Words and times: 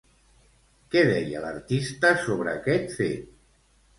Què 0.93 1.01
deia 1.09 1.43
l'artista 1.43 2.13
sobre 2.23 2.51
aquest 2.61 2.95
fet? 3.01 3.29